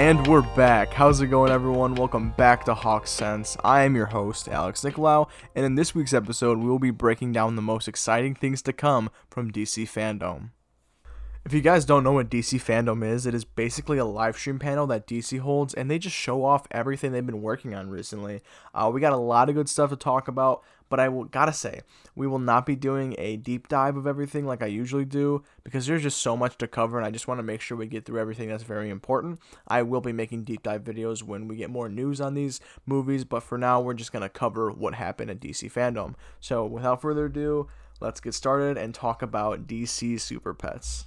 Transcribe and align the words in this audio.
And 0.00 0.26
we're 0.26 0.40
back. 0.40 0.94
How's 0.94 1.20
it 1.20 1.26
going, 1.26 1.52
everyone? 1.52 1.94
Welcome 1.94 2.30
back 2.30 2.64
to 2.64 2.72
Hawk 2.72 3.06
Sense. 3.06 3.58
I 3.62 3.82
am 3.82 3.94
your 3.94 4.06
host, 4.06 4.48
Alex 4.48 4.80
Nicolau, 4.80 5.28
and 5.54 5.66
in 5.66 5.74
this 5.74 5.94
week's 5.94 6.14
episode, 6.14 6.56
we 6.56 6.70
will 6.70 6.78
be 6.78 6.90
breaking 6.90 7.32
down 7.32 7.54
the 7.54 7.60
most 7.60 7.86
exciting 7.86 8.34
things 8.34 8.62
to 8.62 8.72
come 8.72 9.10
from 9.28 9.52
DC 9.52 9.82
Fandom. 9.82 10.52
If 11.42 11.54
you 11.54 11.62
guys 11.62 11.86
don't 11.86 12.04
know 12.04 12.12
what 12.12 12.28
DC 12.28 12.62
Fandom 12.62 13.02
is, 13.02 13.24
it 13.24 13.34
is 13.34 13.46
basically 13.46 13.96
a 13.96 14.04
live 14.04 14.36
stream 14.36 14.58
panel 14.58 14.86
that 14.88 15.06
DC 15.06 15.38
holds, 15.38 15.72
and 15.72 15.90
they 15.90 15.98
just 15.98 16.14
show 16.14 16.44
off 16.44 16.66
everything 16.70 17.12
they've 17.12 17.24
been 17.24 17.40
working 17.40 17.74
on 17.74 17.88
recently. 17.88 18.42
Uh, 18.74 18.90
we 18.92 19.00
got 19.00 19.14
a 19.14 19.16
lot 19.16 19.48
of 19.48 19.54
good 19.54 19.68
stuff 19.68 19.88
to 19.88 19.96
talk 19.96 20.28
about, 20.28 20.62
but 20.90 21.00
I 21.00 21.08
will, 21.08 21.24
gotta 21.24 21.54
say, 21.54 21.80
we 22.14 22.26
will 22.26 22.38
not 22.38 22.66
be 22.66 22.76
doing 22.76 23.14
a 23.16 23.38
deep 23.38 23.68
dive 23.68 23.96
of 23.96 24.06
everything 24.06 24.46
like 24.46 24.62
I 24.62 24.66
usually 24.66 25.06
do 25.06 25.42
because 25.64 25.86
there's 25.86 26.02
just 26.02 26.20
so 26.20 26.36
much 26.36 26.58
to 26.58 26.68
cover, 26.68 26.98
and 26.98 27.06
I 27.06 27.10
just 27.10 27.26
want 27.26 27.38
to 27.38 27.42
make 27.42 27.62
sure 27.62 27.74
we 27.74 27.86
get 27.86 28.04
through 28.04 28.20
everything 28.20 28.50
that's 28.50 28.62
very 28.62 28.90
important. 28.90 29.40
I 29.66 29.80
will 29.80 30.02
be 30.02 30.12
making 30.12 30.44
deep 30.44 30.62
dive 30.62 30.84
videos 30.84 31.22
when 31.22 31.48
we 31.48 31.56
get 31.56 31.70
more 31.70 31.88
news 31.88 32.20
on 32.20 32.34
these 32.34 32.60
movies, 32.84 33.24
but 33.24 33.42
for 33.42 33.56
now, 33.56 33.80
we're 33.80 33.94
just 33.94 34.12
gonna 34.12 34.28
cover 34.28 34.70
what 34.70 34.92
happened 34.92 35.30
at 35.30 35.40
DC 35.40 35.72
Fandom. 35.72 36.16
So, 36.38 36.66
without 36.66 37.00
further 37.00 37.24
ado, 37.24 37.66
let's 37.98 38.20
get 38.20 38.34
started 38.34 38.76
and 38.76 38.94
talk 38.94 39.22
about 39.22 39.66
DC 39.66 40.20
Super 40.20 40.52
Pets. 40.52 41.06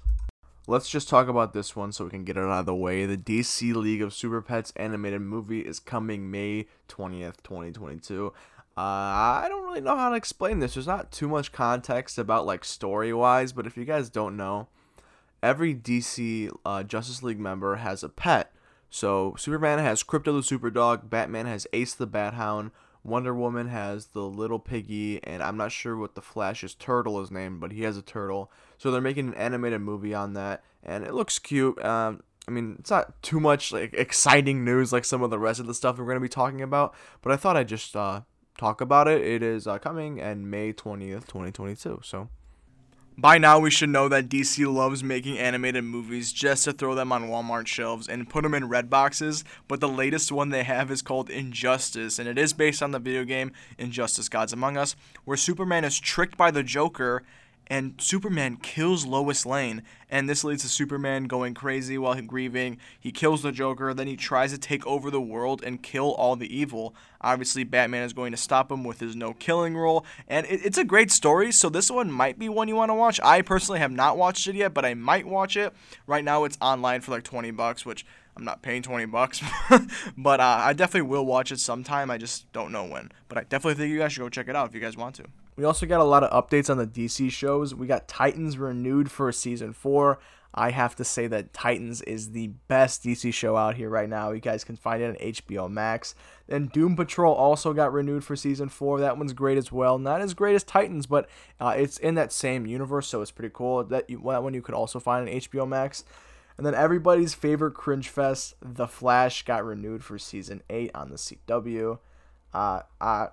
Let's 0.66 0.90
just 0.90 1.10
talk 1.10 1.28
about 1.28 1.52
this 1.52 1.76
one 1.76 1.92
so 1.92 2.06
we 2.06 2.10
can 2.10 2.24
get 2.24 2.38
it 2.38 2.44
out 2.44 2.62
of 2.62 2.66
the 2.66 2.74
way. 2.74 3.06
The 3.06 3.18
DC 3.18 3.76
League 3.76 4.02
of 4.02 4.14
Super 4.14 4.42
Pets 4.42 4.72
animated 4.78 5.22
movie 5.22 5.60
is 5.60 5.78
coming 5.78 6.32
May 6.32 6.68
20th, 6.88 7.44
2022. 7.44 8.28
Uh, 8.76 8.80
I 8.80 9.48
don't 9.50 9.66
really 9.66 9.82
know 9.82 9.98
how 9.98 10.10
to 10.10 10.16
explain 10.16 10.60
this. 10.60 10.76
There's 10.76 10.88
not 10.88 11.12
too 11.12 11.28
much 11.28 11.52
context 11.52 12.18
about 12.18 12.46
like 12.46 12.64
story 12.64 13.12
wise, 13.12 13.52
but 13.52 13.68
if 13.68 13.76
you 13.76 13.84
guys 13.84 14.10
don't 14.10 14.38
know, 14.38 14.70
every 15.44 15.76
DC 15.76 16.50
uh, 16.66 16.84
Justice 16.84 17.22
League 17.22 17.42
member 17.42 17.76
has 17.76 18.02
a 18.02 18.10
pet. 18.10 18.54
So 18.90 19.36
Superman 19.38 19.80
has 19.80 20.02
Krypto 20.02 20.26
the 20.26 20.58
Superdog, 20.58 21.10
Batman 21.10 21.46
has 21.46 21.68
Ace 21.74 21.94
the 21.94 22.08
Bat 22.08 22.36
Hound, 22.36 22.72
Wonder 23.04 23.34
Woman 23.34 23.68
has 23.68 24.08
the 24.08 24.24
little 24.24 24.60
piggy, 24.60 25.22
and 25.24 25.44
I'm 25.44 25.58
not 25.58 25.72
sure 25.72 25.98
what 25.98 26.16
the 26.16 26.22
Flash's 26.22 26.74
turtle 26.74 27.20
is 27.22 27.32
named, 27.32 27.60
but 27.60 27.74
he 27.74 27.84
has 27.84 27.98
a 27.98 28.02
turtle. 28.02 28.52
So 28.78 28.92
they're 28.92 29.02
making 29.02 29.28
an 29.28 29.34
animated 29.34 29.82
movie 29.82 30.14
on 30.14 30.34
that, 30.34 30.64
and 30.82 31.04
it 31.04 31.14
looks 31.14 31.38
cute. 31.38 31.84
Um, 31.84 32.24
I 32.48 32.52
mean, 32.52 32.78
it's 32.80 32.90
not 32.90 33.22
too 33.22 33.40
much 33.40 33.72
like 33.72 33.94
exciting 33.94 34.64
news 34.64 34.94
like 34.94 35.06
some 35.06 35.22
of 35.22 35.30
the 35.30 35.40
rest 35.40 35.60
of 35.60 35.68
the 35.68 35.74
stuff 35.74 35.98
we're 35.98 36.06
going 36.06 36.16
to 36.16 36.22
be 36.22 36.30
talking 36.30 36.62
about, 36.62 36.94
but 37.22 37.32
I 37.32 37.36
thought 37.36 37.58
I'd 37.58 37.68
just 37.68 37.96
uh, 37.96 38.22
talk 38.58 38.82
about 38.82 39.08
it. 39.08 39.22
It 39.22 39.44
is 39.44 39.68
uh, 39.68 39.80
coming 39.80 40.20
and 40.22 40.50
May 40.50 40.74
20th, 40.74 41.28
2022. 41.28 42.02
So 42.04 42.30
by 43.18 43.38
now, 43.38 43.60
we 43.60 43.70
should 43.70 43.90
know 43.90 44.10
that 44.10 44.28
DC 44.28 44.72
loves 44.72 45.04
making 45.04 45.38
animated 45.38 45.84
movies 45.84 46.34
just 46.34 46.66
to 46.66 46.74
throw 46.74 46.96
them 46.96 47.12
on 47.12 47.30
Walmart 47.30 47.68
shelves 47.68 48.08
and 48.08 48.30
put 48.30 48.44
them 48.44 48.54
in 48.54 48.68
red 48.68 48.90
boxes. 48.90 49.44
But 49.68 49.80
the 49.80 49.88
latest 49.88 50.32
one 50.32 50.50
they 50.50 50.64
have 50.64 50.90
is 50.90 51.02
called 51.02 51.30
Injustice, 51.30 52.18
and 52.18 52.28
it 52.28 52.38
is 52.38 52.54
based 52.54 52.82
on 52.82 52.92
the 52.92 53.00
video 53.00 53.24
game 53.24 53.52
Injustice 53.78 54.30
Gods 54.30 54.54
Among 54.54 54.78
Us, 54.78 54.96
where 55.26 55.38
Superman 55.38 55.86
is 55.86 56.00
tricked 56.00 56.38
by 56.38 56.50
the 56.50 56.64
Joker 56.64 57.24
and 57.68 57.96
Superman 57.98 58.58
kills 58.58 59.06
Lois 59.06 59.46
Lane, 59.46 59.84
and 60.10 60.30
this 60.30 60.44
leads 60.44 60.64
to 60.64 60.70
Superman 60.70 61.26
going 61.26 61.54
crazy 61.54 61.98
while 61.98 62.20
grieving. 62.22 62.78
He 63.00 63.12
kills 63.12 63.42
the 63.42 63.52
Joker, 63.52 63.94
then 63.94 64.08
he 64.08 64.16
tries 64.16 64.52
to 64.52 64.58
take 64.58 64.86
over 64.86 65.10
the 65.10 65.22
world 65.22 65.64
and 65.64 65.82
kill 65.82 66.14
all 66.14 66.36
the 66.36 66.56
evil. 66.56 66.96
Obviously, 67.22 67.64
Batman 67.64 68.04
is 68.04 68.14
going 68.14 68.32
to 68.32 68.38
stop 68.38 68.72
him 68.72 68.84
with 68.84 69.00
his 69.00 69.16
no 69.16 69.34
killing 69.34 69.76
rule, 69.76 70.06
and 70.28 70.46
it, 70.48 70.66
it's 70.66 70.78
a 70.78 70.84
great 70.84 71.12
story. 71.12 71.52
So 71.52 71.70
this 71.70 71.90
one 71.90 72.12
might 72.12 72.38
be 72.38 72.50
one 72.50 72.68
you 72.68 72.76
want 72.76 72.90
to 72.90 72.96
watch. 72.96 73.20
I 73.24 73.42
personally 73.42 73.80
have 73.80 73.92
not 73.92 74.18
watched 74.18 74.48
it 74.48 74.56
yet, 74.56 74.74
but 74.74 74.86
I 74.86 74.94
might 74.94 75.26
watch 75.26 75.56
it. 75.56 75.74
Right 76.06 76.24
now, 76.24 76.44
it's 76.44 76.58
online 76.62 77.02
for 77.02 77.12
like 77.12 77.24
20 77.24 77.52
bucks, 77.52 77.86
which 77.86 78.06
I'm 78.36 78.44
not 78.44 78.62
paying 78.62 78.82
20 78.82 79.06
bucks, 79.06 79.42
but 80.18 80.40
uh, 80.40 80.62
I 80.64 80.74
definitely 80.74 81.10
will 81.10 81.26
watch 81.26 81.52
it 81.52 81.60
sometime. 81.60 82.10
I 82.10 82.18
just 82.18 82.52
don't 82.52 82.72
know 82.72 82.86
when. 82.86 83.12
But 83.30 83.38
I 83.38 83.42
definitely 83.44 83.76
think 83.76 83.92
you 83.92 84.00
guys 84.00 84.14
should 84.14 84.22
go 84.22 84.30
check 84.30 84.48
it 84.48 84.56
out 84.56 84.68
if 84.68 84.76
you 84.76 84.82
guys 84.82 84.98
want 84.98 85.16
to. 85.16 85.26
We 85.56 85.66
also 85.66 85.86
got 85.86 86.00
a 86.00 86.06
lot 86.06 86.24
of 86.24 86.32
updates 86.32 86.70
on 86.70 86.78
the 86.78 86.88
DC 86.88 87.32
shows. 87.32 87.76
We 87.76 87.88
got 87.88 88.08
Titans 88.08 88.58
renewed 88.58 89.12
for 89.12 89.32
season 89.32 89.74
four. 89.74 90.20
I 90.56 90.70
have 90.70 90.96
to 90.98 91.04
say 91.04 91.26
that 91.28 91.52
Titans 91.52 92.02
is 92.04 92.32
the 92.32 92.48
best 92.68 93.04
DC 93.04 93.34
show 93.34 93.58
out 93.58 93.76
here 93.76 93.90
right 93.90 94.08
now. 94.08 94.32
You 94.32 94.40
guys 94.40 94.64
can 94.64 94.76
find 94.76 95.02
it 95.02 95.10
on 95.10 95.32
HBO 95.32 95.70
Max. 95.70 96.14
Then 96.48 96.68
Doom 96.68 96.96
Patrol 96.96 97.34
also 97.34 97.74
got 97.74 97.92
renewed 97.92 98.24
for 98.24 98.36
season 98.36 98.70
four. 98.70 99.00
That 99.00 99.18
one's 99.18 99.34
great 99.34 99.58
as 99.58 99.72
well. 99.72 99.98
Not 99.98 100.22
as 100.22 100.36
great 100.36 100.54
as 100.54 100.64
Titans, 100.64 101.08
but 101.08 101.28
uh, 101.60 101.74
it's 101.76 101.98
in 101.98 102.14
that 102.16 102.32
same 102.32 102.68
universe, 102.68 103.08
so 103.08 103.22
it's 103.22 103.32
pretty 103.32 103.52
cool. 103.54 103.84
That, 103.84 104.08
that 104.08 104.44
one 104.44 104.54
you 104.54 104.62
could 104.62 104.76
also 104.76 105.00
find 105.00 105.28
on 105.28 105.36
HBO 105.36 105.68
Max. 105.68 106.04
And 106.56 106.68
then 106.68 106.76
everybody's 106.76 107.34
favorite 107.34 107.74
cringe 107.74 108.10
fest, 108.10 108.54
The 108.62 108.88
Flash, 108.88 109.44
got 109.44 109.66
renewed 109.66 110.04
for 110.04 110.20
season 110.20 110.62
eight 110.70 110.92
on 110.94 111.10
the 111.10 111.16
CW. 111.16 111.98
Uh, 112.54 112.82
uh, 113.02 113.28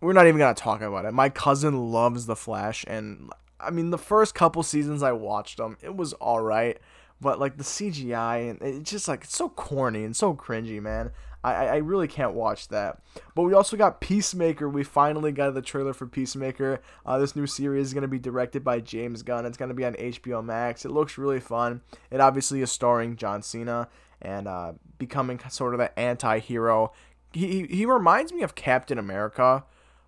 we're 0.00 0.12
not 0.12 0.26
even 0.26 0.38
gonna 0.38 0.54
talk 0.54 0.80
about 0.80 1.04
it. 1.04 1.12
My 1.12 1.28
cousin 1.28 1.90
loves 1.90 2.26
The 2.26 2.36
Flash, 2.36 2.84
and 2.86 3.30
I 3.58 3.70
mean 3.70 3.90
the 3.90 3.98
first 3.98 4.34
couple 4.34 4.62
seasons 4.62 5.02
I 5.02 5.12
watched 5.12 5.56
them, 5.56 5.76
it 5.82 5.96
was 5.96 6.12
all 6.14 6.40
right, 6.40 6.78
but 7.20 7.38
like 7.38 7.56
the 7.56 7.64
CGI 7.64 8.50
and 8.50 8.62
it's 8.62 8.90
just 8.90 9.08
like 9.08 9.24
it's 9.24 9.36
so 9.36 9.48
corny 9.48 10.04
and 10.04 10.14
so 10.14 10.34
cringy, 10.34 10.80
man. 10.80 11.12
I, 11.46 11.66
I 11.66 11.76
really 11.76 12.08
can't 12.08 12.34
watch 12.34 12.68
that. 12.68 13.00
But 13.36 13.42
we 13.42 13.54
also 13.54 13.76
got 13.76 14.00
Peacemaker. 14.00 14.68
We 14.68 14.82
finally 14.82 15.30
got 15.30 15.54
the 15.54 15.62
trailer 15.62 15.92
for 15.92 16.06
Peacemaker. 16.06 16.80
Uh, 17.04 17.18
this 17.18 17.36
new 17.36 17.46
series 17.46 17.86
is 17.86 17.94
going 17.94 18.02
to 18.02 18.08
be 18.08 18.18
directed 18.18 18.64
by 18.64 18.80
James 18.80 19.22
Gunn. 19.22 19.46
It's 19.46 19.56
going 19.56 19.68
to 19.68 19.74
be 19.74 19.84
on 19.84 19.94
HBO 19.94 20.44
Max. 20.44 20.84
It 20.84 20.90
looks 20.90 21.16
really 21.16 21.38
fun. 21.38 21.82
It 22.10 22.20
obviously 22.20 22.62
is 22.62 22.72
starring 22.72 23.14
John 23.14 23.42
Cena 23.42 23.86
and 24.20 24.48
uh, 24.48 24.72
becoming 24.98 25.38
sort 25.48 25.74
of 25.74 25.78
an 25.78 25.90
anti 25.96 26.40
hero. 26.40 26.92
He, 27.32 27.66
he 27.66 27.86
reminds 27.86 28.32
me 28.32 28.42
of 28.42 28.56
Captain 28.56 28.98
America 28.98 29.64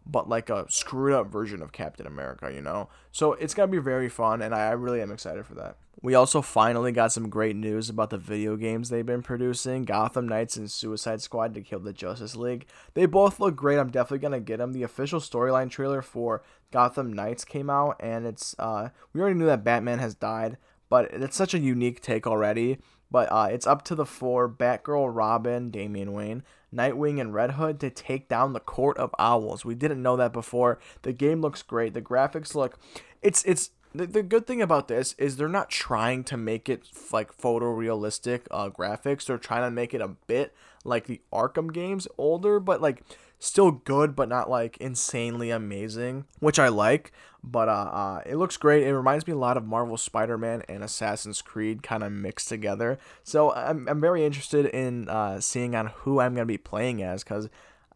but 0.09 0.29
like 0.29 0.49
a 0.51 0.67
screwed 0.71 1.13
up 1.13 1.31
version 1.31 1.63
of 1.63 1.73
Captain 1.73 2.07
America, 2.07 2.51
you 2.53 2.63
know? 2.63 2.89
So 3.13 3.35
it's 3.35 3.55
to 3.55 3.67
be 3.67 3.79
very 3.79 4.09
fun, 4.09 4.41
and 4.41 4.55
I, 4.55 4.71
really 4.71 5.03
am 5.03 5.13
excited 5.13 5.47
for 5.47 5.55
that. 5.55 5.77
We 6.01 6.15
also 6.15 6.43
finally 6.43 6.93
got 6.93 7.13
some 7.13 7.29
great 7.29 7.57
news 7.57 7.91
about 7.91 8.11
the 8.11 8.19
video 8.19 8.57
games 8.57 8.89
they've 8.89 9.05
been 9.05 9.23
producing 9.23 9.85
Gotham 9.85 10.29
Knights 10.29 10.57
and 10.57 10.71
Suicide 10.71 11.21
Squad 11.21 11.55
to 11.55 11.61
kill 11.61 11.81
the 11.81 11.93
Justice 11.93 12.37
League. 12.37 12.67
They 12.95 13.05
both 13.07 13.41
look 13.41 13.57
great. 13.57 13.79
I'm 13.79 13.91
definitely 13.91 14.21
going 14.21 14.33
to 14.33 14.41
get 14.41 14.59
them. 14.59 14.73
The 14.73 14.85
official 14.85 15.19
storyline 15.19 15.71
trailer 15.71 16.01
for 16.01 16.43
Gotham 16.71 17.13
Knights 17.13 17.45
came 17.45 17.69
out, 17.69 17.97
and 18.01 18.27
it's, 18.27 18.55
uh, 18.59 18.91
we 19.13 19.21
already 19.21 19.39
knew 19.39 19.47
that 19.47 19.65
Batman 19.65 19.99
has 19.99 20.15
died, 20.15 20.57
but 20.89 21.13
it's 21.13 21.37
such 21.37 21.53
a 21.53 21.59
unique 21.59 22.01
take 22.01 22.27
already. 22.27 22.79
But 23.11 23.31
uh, 23.33 23.49
it's 23.51 23.67
up 23.67 23.83
to 23.85 23.95
the 23.95 24.05
four 24.05 24.49
Batgirl, 24.49 25.15
Robin, 25.15 25.71
Damian 25.71 26.13
Wayne, 26.13 26.43
Nightwing, 26.75 27.21
and 27.21 27.33
Red 27.33 27.53
Hood 27.53 27.81
to 27.81 27.91
take 27.91 28.29
down 28.29 28.53
the 28.53 28.61
Court 28.61 28.99
of 28.99 29.15
Owls. 29.19 29.65
We 29.65 29.75
didn't 29.75 30.03
know 30.03 30.17
that 30.17 30.33
before. 30.33 30.79
The 31.03 31.13
game 31.13 31.41
looks 31.41 31.63
great. 31.63 31.95
The 31.95 32.03
graphics 32.03 32.55
look. 32.55 32.79
It's 33.23 33.43
it's 33.45 33.71
the, 33.95 34.07
the 34.07 34.23
good 34.23 34.47
thing 34.47 34.61
about 34.61 34.89
this 34.89 35.15
is 35.19 35.37
they're 35.37 35.49
not 35.49 35.71
trying 35.71 36.23
to 36.25 36.37
make 36.37 36.69
it 36.69 36.89
like 37.13 37.37
photorealistic 37.37 38.43
uh, 38.51 38.69
graphics. 38.69 39.27
They're 39.27 39.39
trying 39.39 39.63
to 39.63 39.71
make 39.71 39.95
it 39.95 40.01
a 40.01 40.09
bit 40.09 40.55
like 40.85 41.07
the 41.07 41.21
Arkham 41.33 41.73
games, 41.73 42.07
older, 42.19 42.61
but 42.61 42.83
like 42.83 43.03
still 43.39 43.71
good, 43.71 44.17
but 44.17 44.29
not 44.29 44.51
like 44.51 44.77
insanely 44.79 45.51
amazing, 45.51 46.27
which 46.41 46.59
I 46.59 46.69
like. 46.69 47.13
But 47.43 47.69
uh, 47.69 47.91
uh, 47.93 48.23
it 48.27 48.37
looks 48.37 48.57
great. 48.57 48.85
It 48.85 48.95
reminds 48.97 49.27
me 49.27 49.33
a 49.33 49.37
lot 49.39 49.57
of 49.57 49.65
Marvel 49.65 49.97
Spider-Man 49.97 50.63
and 50.69 50.83
Assassin's 50.83 51.41
Creed 51.41 51.83
kind 51.83 52.03
of 52.03 52.11
mixed 52.11 52.49
together. 52.49 52.99
So 53.23 53.53
I'm, 53.53 53.89
I'm 53.89 54.01
very 54.01 54.25
interested 54.25 54.67
in 54.67 55.09
uh, 55.09 55.41
seeing 55.41 55.77
on 55.77 55.87
who 55.87 56.19
I'm 56.19 56.35
gonna 56.35 56.47
be 56.47 56.59
playing 56.59 57.03
as 57.03 57.23
because 57.23 57.49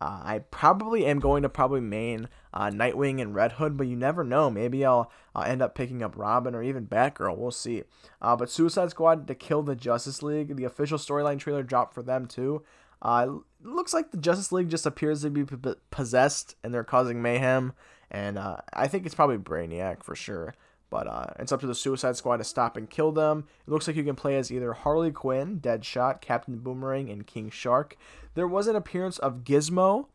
uh, 0.02 0.20
I 0.24 0.38
probably 0.50 1.06
am 1.06 1.20
going 1.20 1.44
to 1.44 1.48
probably 1.48 1.80
main 1.80 2.28
uh, 2.52 2.70
Nightwing 2.70 3.22
and 3.22 3.36
Red 3.36 3.52
Hood, 3.52 3.76
but 3.76 3.86
you 3.86 3.94
never 3.94 4.24
know. 4.24 4.50
Maybe 4.50 4.84
I'll, 4.84 5.12
I'll 5.32 5.44
end 5.44 5.62
up 5.62 5.76
picking 5.76 6.02
up 6.02 6.16
Robin 6.16 6.56
or 6.56 6.62
even 6.62 6.88
Batgirl. 6.88 7.36
We'll 7.36 7.52
see. 7.52 7.84
Uh, 8.20 8.34
but 8.34 8.50
Suicide 8.50 8.90
Squad 8.90 9.28
to 9.28 9.36
kill 9.36 9.62
the 9.62 9.76
Justice 9.76 10.20
League. 10.20 10.56
The 10.56 10.64
official 10.64 10.98
storyline 10.98 11.38
trailer 11.38 11.62
dropped 11.62 11.94
for 11.94 12.02
them 12.02 12.26
too. 12.26 12.64
Uh, 13.02 13.26
looks 13.62 13.92
like 13.92 14.12
the 14.12 14.16
Justice 14.16 14.52
League 14.52 14.70
just 14.70 14.86
appears 14.86 15.22
to 15.22 15.30
be 15.30 15.44
p- 15.44 15.56
possessed 15.90 16.54
and 16.62 16.72
they're 16.72 16.84
causing 16.84 17.20
mayhem. 17.20 17.72
And 18.10 18.38
uh, 18.38 18.58
I 18.72 18.86
think 18.88 19.04
it's 19.04 19.14
probably 19.14 19.38
Brainiac 19.38 20.02
for 20.04 20.14
sure. 20.14 20.54
But 20.88 21.06
uh, 21.06 21.26
it's 21.38 21.52
up 21.52 21.60
to 21.60 21.66
the 21.66 21.74
Suicide 21.74 22.16
Squad 22.16 22.36
to 22.36 22.44
stop 22.44 22.76
and 22.76 22.88
kill 22.88 23.12
them. 23.12 23.46
It 23.66 23.70
looks 23.70 23.86
like 23.86 23.96
you 23.96 24.04
can 24.04 24.14
play 24.14 24.36
as 24.36 24.52
either 24.52 24.74
Harley 24.74 25.10
Quinn, 25.10 25.58
Deadshot, 25.58 26.20
Captain 26.20 26.58
Boomerang, 26.58 27.08
and 27.08 27.26
King 27.26 27.48
Shark. 27.48 27.96
There 28.34 28.46
was 28.46 28.66
an 28.66 28.76
appearance 28.76 29.18
of 29.18 29.42
Gizmo, 29.42 30.08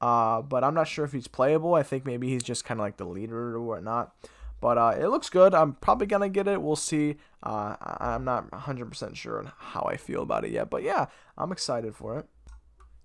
uh, 0.00 0.40
but 0.42 0.62
I'm 0.62 0.74
not 0.74 0.86
sure 0.86 1.04
if 1.04 1.10
he's 1.10 1.26
playable. 1.26 1.74
I 1.74 1.82
think 1.82 2.06
maybe 2.06 2.28
he's 2.28 2.44
just 2.44 2.64
kind 2.64 2.78
of 2.78 2.84
like 2.84 2.96
the 2.96 3.06
leader 3.06 3.56
or 3.56 3.60
whatnot. 3.60 4.14
But 4.60 4.78
uh, 4.78 4.94
it 4.98 5.08
looks 5.08 5.30
good. 5.30 5.54
I'm 5.54 5.74
probably 5.74 6.06
gonna 6.06 6.28
get 6.28 6.46
it. 6.46 6.60
We'll 6.60 6.76
see. 6.76 7.16
Uh, 7.42 7.76
I'm 7.80 8.24
not 8.24 8.50
100% 8.50 9.16
sure 9.16 9.38
on 9.38 9.52
how 9.56 9.82
I 9.90 9.96
feel 9.96 10.22
about 10.22 10.44
it 10.44 10.50
yet, 10.50 10.68
but 10.68 10.82
yeah, 10.82 11.06
I'm 11.38 11.52
excited 11.52 11.94
for 11.94 12.18
it. 12.18 12.26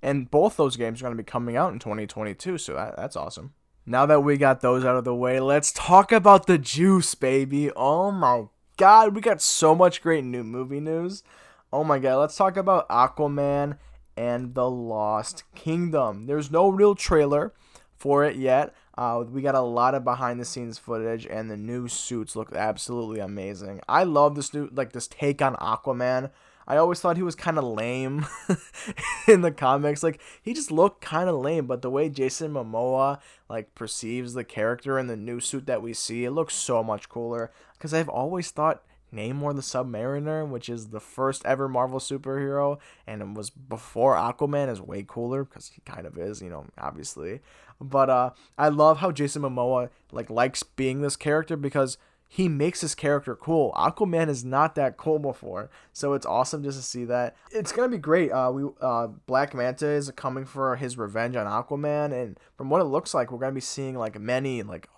And 0.01 0.29
both 0.29 0.57
those 0.57 0.75
games 0.75 1.01
are 1.01 1.05
gonna 1.05 1.15
be 1.15 1.23
coming 1.23 1.55
out 1.55 1.71
in 1.71 1.79
2022, 1.79 2.57
so 2.57 2.73
that, 2.73 2.97
that's 2.97 3.15
awesome. 3.15 3.53
Now 3.85 4.05
that 4.07 4.21
we 4.21 4.37
got 4.37 4.61
those 4.61 4.83
out 4.83 4.97
of 4.97 5.03
the 5.03 5.15
way, 5.15 5.39
let's 5.39 5.71
talk 5.71 6.11
about 6.11 6.47
the 6.47 6.57
juice, 6.57 7.15
baby. 7.15 7.71
Oh 7.75 8.11
my 8.11 8.45
god, 8.77 9.15
we 9.15 9.21
got 9.21 9.41
so 9.41 9.73
much 9.75 10.01
great 10.01 10.23
new 10.23 10.43
movie 10.43 10.79
news. 10.79 11.23
Oh 11.71 11.83
my 11.83 11.99
god, 11.99 12.17
let's 12.17 12.35
talk 12.35 12.57
about 12.57 12.89
Aquaman 12.89 13.77
and 14.17 14.55
the 14.55 14.69
Lost 14.69 15.43
Kingdom. 15.55 16.25
There's 16.25 16.51
no 16.51 16.69
real 16.69 16.95
trailer 16.95 17.53
for 17.95 18.23
it 18.23 18.35
yet. 18.35 18.73
Uh, 18.97 19.23
we 19.29 19.41
got 19.41 19.55
a 19.55 19.61
lot 19.61 19.93
of 19.93 20.03
behind 20.03 20.39
the 20.39 20.45
scenes 20.45 20.77
footage, 20.77 21.25
and 21.25 21.49
the 21.49 21.57
new 21.57 21.87
suits 21.87 22.35
look 22.35 22.53
absolutely 22.53 23.19
amazing. 23.19 23.81
I 23.89 24.03
love 24.03 24.35
this 24.35 24.53
new 24.53 24.69
like 24.71 24.93
this 24.93 25.07
take 25.07 25.41
on 25.41 25.55
Aquaman. 25.55 26.31
I 26.67 26.77
always 26.77 26.99
thought 26.99 27.17
he 27.17 27.23
was 27.23 27.35
kind 27.35 27.59
of 27.59 27.63
lame 27.63 28.25
in 29.27 29.41
the 29.41 29.51
comics. 29.51 30.01
Like 30.01 30.19
he 30.41 30.53
just 30.53 30.71
looked 30.71 31.01
kind 31.01 31.29
of 31.29 31.35
lame, 31.35 31.67
but 31.67 31.81
the 31.81 31.91
way 31.91 32.09
Jason 32.09 32.53
Momoa 32.53 33.19
like 33.49 33.75
perceives 33.75 34.33
the 34.33 34.43
character 34.43 34.97
in 34.97 35.07
the 35.07 35.17
new 35.17 35.39
suit 35.39 35.67
that 35.67 35.81
we 35.81 35.93
see, 35.93 36.25
it 36.25 36.31
looks 36.31 36.55
so 36.55 36.83
much 36.83 37.09
cooler. 37.09 37.51
Because 37.73 37.93
I've 37.93 38.09
always 38.09 38.49
thought 38.49 38.83
Namor 39.15 39.55
the 39.55 39.61
Submariner, 39.61 40.47
which 40.47 40.69
is 40.69 40.89
the 40.89 40.99
first 40.99 41.45
ever 41.45 41.69
Marvel 41.69 41.99
superhero, 41.99 42.77
and 43.07 43.21
it 43.21 43.33
was 43.33 43.49
before 43.49 44.15
Aquaman, 44.15 44.69
is 44.69 44.81
way 44.81 45.05
cooler 45.07 45.43
because 45.43 45.67
he 45.69 45.81
kind 45.85 46.05
of 46.05 46.17
is, 46.17 46.41
you 46.41 46.49
know, 46.49 46.65
obviously. 46.77 47.39
But 47.79 48.09
uh, 48.09 48.29
I 48.57 48.69
love 48.69 48.99
how 48.99 49.11
Jason 49.11 49.41
Momoa 49.41 49.89
like 50.11 50.29
likes 50.29 50.63
being 50.63 51.01
this 51.01 51.15
character 51.15 51.57
because 51.57 51.97
he 52.27 52.49
makes 52.49 52.81
his 52.81 52.95
character 52.95 53.35
cool. 53.35 53.71
Aquaman 53.77 54.29
is 54.29 54.43
not 54.43 54.75
that 54.75 54.97
cool 54.97 55.19
before, 55.19 55.69
so 55.93 56.13
it's 56.13 56.25
awesome 56.25 56.63
just 56.63 56.77
to 56.77 56.83
see 56.83 57.05
that. 57.05 57.35
It's 57.51 57.71
gonna 57.71 57.89
be 57.89 57.97
great. 57.97 58.31
Uh, 58.31 58.51
we 58.51 58.69
uh, 58.81 59.07
Black 59.25 59.53
Manta 59.53 59.87
is 59.87 60.11
coming 60.15 60.45
for 60.45 60.75
his 60.75 60.97
revenge 60.97 61.35
on 61.35 61.45
Aquaman, 61.45 62.11
and 62.11 62.39
from 62.57 62.69
what 62.69 62.81
it 62.81 62.85
looks 62.85 63.13
like, 63.13 63.31
we're 63.31 63.39
gonna 63.39 63.53
be 63.53 63.61
seeing 63.61 63.97
like 63.97 64.19
many 64.19 64.63
like. 64.63 64.89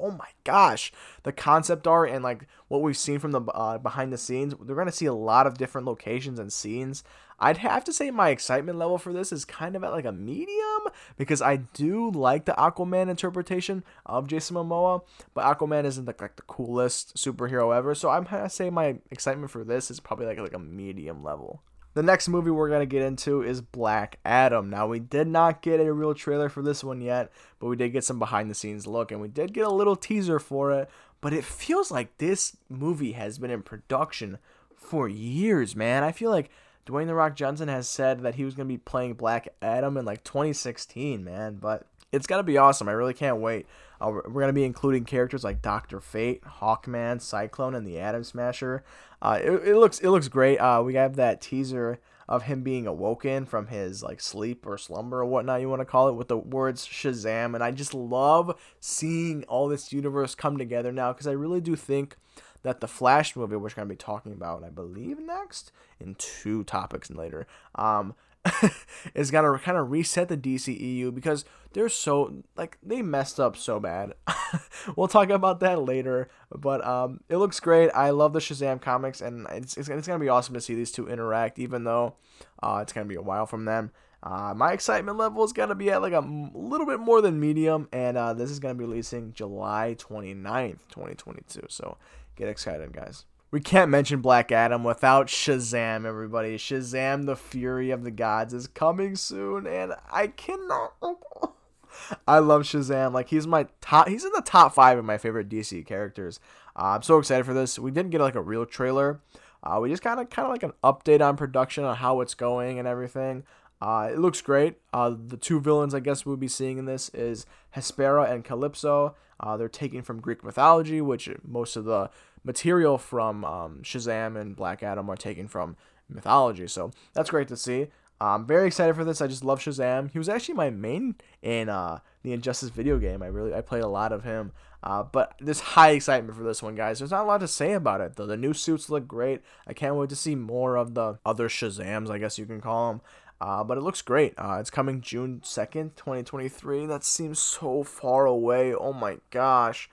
Oh, 0.00 0.10
my 0.10 0.28
gosh, 0.44 0.92
the 1.22 1.32
concept 1.32 1.86
art 1.86 2.10
and 2.10 2.22
like 2.24 2.46
what 2.68 2.82
we've 2.82 2.96
seen 2.96 3.18
from 3.18 3.32
the 3.32 3.40
uh, 3.40 3.78
behind 3.78 4.12
the 4.12 4.18
scenes, 4.18 4.54
they're 4.60 4.76
gonna 4.76 4.92
see 4.92 5.06
a 5.06 5.12
lot 5.12 5.46
of 5.46 5.58
different 5.58 5.86
locations 5.86 6.38
and 6.38 6.52
scenes. 6.52 7.02
I'd 7.40 7.58
have 7.58 7.84
to 7.84 7.92
say 7.92 8.10
my 8.10 8.30
excitement 8.30 8.78
level 8.78 8.98
for 8.98 9.12
this 9.12 9.30
is 9.30 9.44
kind 9.44 9.76
of 9.76 9.84
at 9.84 9.92
like 9.92 10.04
a 10.04 10.12
medium 10.12 10.80
because 11.16 11.40
I 11.40 11.56
do 11.56 12.10
like 12.10 12.46
the 12.46 12.52
Aquaman 12.52 13.08
interpretation 13.08 13.84
of 14.04 14.26
Jason 14.26 14.56
Momoa, 14.56 15.02
but 15.34 15.44
Aquaman 15.44 15.84
isn't 15.84 16.06
like, 16.06 16.20
like 16.20 16.36
the 16.36 16.42
coolest 16.42 17.14
superhero 17.16 17.76
ever. 17.76 17.94
So 17.94 18.10
I'm 18.10 18.24
gonna 18.24 18.50
say 18.50 18.70
my 18.70 18.96
excitement 19.10 19.50
for 19.50 19.62
this 19.62 19.90
is 19.90 20.00
probably 20.00 20.26
like 20.26 20.38
like 20.38 20.54
a 20.54 20.58
medium 20.58 21.22
level. 21.22 21.62
The 21.98 22.04
next 22.04 22.28
movie 22.28 22.52
we're 22.52 22.68
going 22.68 22.78
to 22.78 22.86
get 22.86 23.02
into 23.02 23.42
is 23.42 23.60
Black 23.60 24.20
Adam. 24.24 24.70
Now, 24.70 24.86
we 24.86 25.00
did 25.00 25.26
not 25.26 25.62
get 25.62 25.80
a 25.80 25.92
real 25.92 26.14
trailer 26.14 26.48
for 26.48 26.62
this 26.62 26.84
one 26.84 27.00
yet, 27.00 27.32
but 27.58 27.66
we 27.66 27.74
did 27.74 27.88
get 27.88 28.04
some 28.04 28.20
behind 28.20 28.48
the 28.48 28.54
scenes 28.54 28.86
look 28.86 29.10
and 29.10 29.20
we 29.20 29.26
did 29.26 29.52
get 29.52 29.66
a 29.66 29.72
little 29.72 29.96
teaser 29.96 30.38
for 30.38 30.70
it. 30.70 30.88
But 31.20 31.32
it 31.32 31.42
feels 31.42 31.90
like 31.90 32.16
this 32.18 32.56
movie 32.68 33.14
has 33.14 33.40
been 33.40 33.50
in 33.50 33.62
production 33.62 34.38
for 34.76 35.08
years, 35.08 35.74
man. 35.74 36.04
I 36.04 36.12
feel 36.12 36.30
like 36.30 36.50
Dwayne 36.86 37.08
The 37.08 37.16
Rock 37.16 37.34
Johnson 37.34 37.66
has 37.66 37.88
said 37.88 38.20
that 38.20 38.36
he 38.36 38.44
was 38.44 38.54
going 38.54 38.68
to 38.68 38.72
be 38.72 38.78
playing 38.78 39.14
Black 39.14 39.48
Adam 39.60 39.96
in 39.96 40.04
like 40.04 40.22
2016, 40.22 41.24
man. 41.24 41.56
But 41.56 41.84
it's 42.12 42.26
to 42.38 42.42
be 42.42 42.58
awesome. 42.58 42.88
I 42.88 42.92
really 42.92 43.14
can't 43.14 43.38
wait. 43.38 43.66
Uh, 44.00 44.10
we're 44.10 44.40
to 44.48 44.52
be 44.52 44.64
including 44.64 45.04
characters 45.04 45.44
like 45.44 45.60
Doctor 45.60 46.00
Fate, 46.00 46.42
Hawkman, 46.42 47.20
Cyclone, 47.20 47.74
and 47.74 47.86
the 47.86 47.98
Atom 47.98 48.24
Smasher. 48.24 48.84
Uh, 49.20 49.38
it, 49.42 49.50
it 49.50 49.76
looks 49.76 49.98
it 49.98 50.10
looks 50.10 50.28
great. 50.28 50.58
Uh, 50.58 50.82
we 50.84 50.94
have 50.94 51.16
that 51.16 51.40
teaser 51.40 51.98
of 52.28 52.42
him 52.44 52.62
being 52.62 52.86
awoken 52.86 53.46
from 53.46 53.68
his 53.68 54.02
like 54.02 54.20
sleep 54.20 54.66
or 54.66 54.76
slumber 54.76 55.20
or 55.20 55.24
whatnot 55.24 55.62
you 55.62 55.68
want 55.68 55.80
to 55.80 55.86
call 55.86 56.08
it 56.08 56.14
with 56.14 56.28
the 56.28 56.36
words 56.36 56.86
Shazam, 56.86 57.54
and 57.54 57.64
I 57.64 57.70
just 57.72 57.94
love 57.94 58.58
seeing 58.80 59.44
all 59.44 59.68
this 59.68 59.92
universe 59.92 60.34
come 60.34 60.58
together 60.58 60.92
now 60.92 61.12
because 61.12 61.26
I 61.26 61.32
really 61.32 61.60
do 61.60 61.74
think 61.74 62.16
that 62.62 62.80
the 62.80 62.88
Flash 62.88 63.34
movie, 63.34 63.56
which 63.56 63.76
we're 63.76 63.82
gonna 63.82 63.88
be 63.88 63.96
talking 63.96 64.32
about, 64.32 64.64
I 64.64 64.70
believe 64.70 65.18
next 65.18 65.72
in 65.98 66.14
two 66.16 66.64
topics 66.64 67.10
later, 67.10 67.46
um, 67.74 68.14
is 69.14 69.30
gonna 69.30 69.58
kind 69.58 69.78
of 69.78 69.90
reset 69.90 70.28
the 70.28 70.36
DCEU 70.36 71.14
because 71.14 71.44
they're 71.72 71.88
so 71.88 72.42
like 72.56 72.78
they 72.82 73.02
messed 73.02 73.38
up 73.38 73.56
so 73.56 73.80
bad. 73.80 74.14
we'll 74.96 75.08
talk 75.08 75.30
about 75.30 75.60
that 75.60 75.82
later, 75.82 76.28
but 76.54 76.84
um, 76.86 77.20
it 77.28 77.36
looks 77.36 77.60
great. 77.60 77.90
I 77.94 78.10
love 78.10 78.32
the 78.32 78.38
Shazam 78.38 78.80
comics, 78.80 79.20
and 79.20 79.46
it's, 79.50 79.76
it's, 79.76 79.88
it's 79.88 80.06
gonna 80.06 80.18
be 80.18 80.28
awesome 80.28 80.54
to 80.54 80.60
see 80.60 80.74
these 80.74 80.92
two 80.92 81.08
interact, 81.08 81.58
even 81.58 81.84
though 81.84 82.14
uh, 82.62 82.80
it's 82.82 82.92
gonna 82.92 83.06
be 83.06 83.16
a 83.16 83.22
while 83.22 83.46
from 83.46 83.64
them. 83.64 83.90
Uh, 84.22 84.52
my 84.56 84.72
excitement 84.72 85.16
level 85.16 85.44
is 85.44 85.52
gonna 85.52 85.74
be 85.74 85.90
at 85.90 86.02
like 86.02 86.12
a 86.12 86.20
little 86.54 86.86
bit 86.86 87.00
more 87.00 87.20
than 87.20 87.38
medium, 87.38 87.88
and 87.92 88.16
uh, 88.16 88.34
this 88.34 88.50
is 88.50 88.58
gonna 88.58 88.74
be 88.74 88.84
releasing 88.84 89.32
July 89.32 89.94
29th, 89.98 90.80
2022. 90.88 91.66
So 91.68 91.98
get 92.36 92.48
excited, 92.48 92.92
guys. 92.92 93.24
We 93.50 93.60
can't 93.60 93.90
mention 93.90 94.20
Black 94.20 94.52
Adam 94.52 94.84
without 94.84 95.28
Shazam, 95.28 96.04
everybody. 96.04 96.58
Shazam, 96.58 97.24
the 97.24 97.34
Fury 97.34 97.90
of 97.90 98.04
the 98.04 98.10
Gods, 98.10 98.52
is 98.52 98.66
coming 98.66 99.16
soon, 99.16 99.66
and 99.66 99.94
I 100.12 100.26
cannot. 100.26 100.92
I 102.28 102.40
love 102.40 102.62
Shazam. 102.62 103.14
Like 103.14 103.30
he's 103.30 103.46
my 103.46 103.66
top. 103.80 104.08
He's 104.08 104.26
in 104.26 104.32
the 104.34 104.42
top 104.42 104.74
five 104.74 104.98
of 104.98 105.06
my 105.06 105.16
favorite 105.16 105.48
DC 105.48 105.86
characters. 105.86 106.40
Uh, 106.76 106.96
I'm 106.96 107.02
so 107.02 107.18
excited 107.18 107.46
for 107.46 107.54
this. 107.54 107.78
We 107.78 107.90
didn't 107.90 108.10
get 108.10 108.20
like 108.20 108.34
a 108.34 108.42
real 108.42 108.66
trailer. 108.66 109.20
Uh, 109.62 109.78
we 109.80 109.88
just 109.88 110.02
kind 110.02 110.20
of 110.20 110.28
kind 110.28 110.44
of 110.44 110.52
like 110.52 110.62
an 110.62 110.74
update 110.84 111.26
on 111.26 111.38
production 111.38 111.84
on 111.84 111.96
how 111.96 112.20
it's 112.20 112.34
going 112.34 112.78
and 112.78 112.86
everything. 112.86 113.44
Uh, 113.80 114.10
it 114.12 114.18
looks 114.18 114.42
great. 114.42 114.76
Uh, 114.92 115.14
the 115.26 115.38
two 115.38 115.58
villains 115.58 115.94
I 115.94 116.00
guess 116.00 116.26
we'll 116.26 116.36
be 116.36 116.48
seeing 116.48 116.76
in 116.76 116.84
this 116.84 117.08
is 117.14 117.46
Hespera 117.74 118.30
and 118.30 118.44
Kalypso. 118.44 119.14
Uh, 119.40 119.56
they're 119.56 119.68
taken 119.68 120.02
from 120.02 120.20
Greek 120.20 120.44
mythology, 120.44 121.00
which 121.00 121.30
most 121.44 121.76
of 121.76 121.84
the 121.84 122.10
material 122.44 122.98
from 122.98 123.44
um, 123.44 123.80
Shazam 123.82 124.40
and 124.40 124.56
Black 124.56 124.82
Adam 124.82 125.08
are 125.10 125.16
taken 125.16 125.48
from 125.48 125.76
mythology. 126.08 126.66
So 126.66 126.90
that's 127.12 127.30
great 127.30 127.48
to 127.48 127.56
see. 127.56 127.88
I'm 128.20 128.46
very 128.46 128.66
excited 128.66 128.96
for 128.96 129.04
this. 129.04 129.20
I 129.20 129.28
just 129.28 129.44
love 129.44 129.60
Shazam. 129.60 130.10
He 130.10 130.18
was 130.18 130.28
actually 130.28 130.56
my 130.56 130.70
main 130.70 131.14
in 131.40 131.68
uh, 131.68 132.00
the 132.22 132.32
Injustice 132.32 132.70
video 132.70 132.98
game. 132.98 133.22
I 133.22 133.26
really 133.26 133.54
I 133.54 133.60
played 133.60 133.82
a 133.82 133.88
lot 133.88 134.12
of 134.12 134.24
him. 134.24 134.52
Uh, 134.82 135.02
but 135.02 135.34
there's 135.40 135.60
high 135.60 135.90
excitement 135.90 136.36
for 136.36 136.44
this 136.44 136.62
one, 136.62 136.74
guys. 136.74 136.98
There's 136.98 137.10
not 137.10 137.24
a 137.24 137.26
lot 137.26 137.40
to 137.40 137.48
say 137.48 137.72
about 137.72 138.00
it 138.00 138.16
though. 138.16 138.26
The 138.26 138.36
new 138.36 138.54
suits 138.54 138.88
look 138.88 139.08
great. 139.08 139.42
I 139.66 139.72
can't 139.72 139.96
wait 139.96 140.08
to 140.10 140.16
see 140.16 140.34
more 140.34 140.76
of 140.76 140.94
the 140.94 141.18
other 141.26 141.48
Shazams, 141.48 142.10
I 142.10 142.18
guess 142.18 142.38
you 142.38 142.46
can 142.46 142.60
call 142.60 142.92
them. 142.92 143.00
Uh, 143.40 143.62
but 143.62 143.78
it 143.78 143.82
looks 143.82 144.02
great. 144.02 144.34
Uh, 144.36 144.58
it's 144.60 144.70
coming 144.70 145.00
June 145.00 145.40
2nd, 145.44 145.94
2023. 145.94 146.86
That 146.86 147.04
seems 147.04 147.38
so 147.38 147.84
far 147.84 148.26
away. 148.26 148.74
Oh 148.74 148.92
my 148.92 149.18
gosh. 149.30 149.88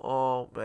Oh 0.00 0.48
man. 0.54 0.61